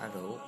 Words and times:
Hello. 0.00 0.38